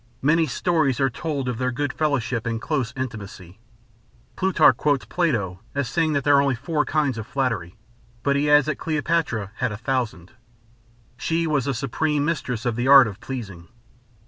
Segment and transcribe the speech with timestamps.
[0.23, 3.59] Many stories are told of their good fellowship and close intimacy.
[4.35, 7.75] Plutarch quotes Plato as saying that there are four kinds of flattery,
[8.23, 10.31] but he adds that Cleopatra had a thousand.
[11.17, 13.67] She was the supreme mistress of the art of pleasing.